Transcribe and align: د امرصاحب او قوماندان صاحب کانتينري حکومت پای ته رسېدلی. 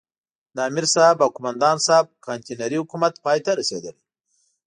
د 0.55 0.57
امرصاحب 0.69 1.17
او 1.23 1.29
قوماندان 1.35 1.77
صاحب 1.87 2.05
کانتينري 2.25 2.77
حکومت 2.81 3.13
پای 3.25 3.39
ته 3.45 3.51
رسېدلی. 3.59 4.01